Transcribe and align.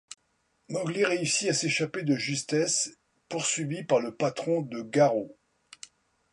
Mowgli 0.69 1.05
réussit 1.05 1.51
à 1.51 1.53
s'échapper 1.53 2.01
de 2.01 2.15
justesse, 2.15 2.97
poursuivi 3.29 3.83
par 3.83 3.99
le 3.99 4.15
patron 4.15 4.63
de 4.63 4.81
Garo. 4.81 5.37